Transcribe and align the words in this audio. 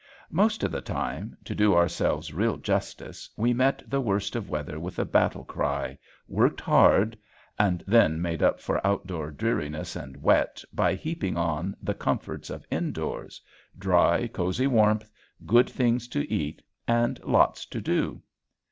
Most 0.31 0.63
of 0.63 0.71
the 0.71 0.81
time, 0.81 1.37
to 1.45 1.53
do 1.53 1.75
ourselves 1.75 2.33
real 2.33 2.57
justice, 2.57 3.29
we 3.37 3.53
met 3.53 3.83
the 3.87 4.01
worst 4.01 4.35
of 4.35 4.49
weather 4.49 4.79
with 4.79 4.97
a 4.97 5.05
battle 5.05 5.43
cry, 5.43 5.95
worked 6.27 6.59
hard, 6.59 7.15
and 7.59 7.83
then 7.85 8.19
made 8.19 8.41
up 8.41 8.59
for 8.59 8.81
outdoor 8.87 9.29
dreariness 9.29 9.95
and 9.95 10.17
wet 10.17 10.63
by 10.73 10.95
heaping 10.95 11.37
on 11.37 11.75
the 11.83 11.93
comforts 11.93 12.49
of 12.49 12.65
indoors, 12.71 13.39
dry, 13.77 14.25
cozy 14.25 14.65
warmth, 14.65 15.07
good 15.45 15.69
things 15.69 16.07
to 16.07 16.27
eat, 16.33 16.63
and 16.87 17.23
lots 17.23 17.63
to 17.67 17.79
do. 17.79 18.23